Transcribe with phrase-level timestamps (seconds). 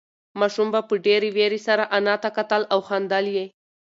[0.39, 3.45] ماشوم په ډېرې وېرې سره انا ته کتل او خندل یې.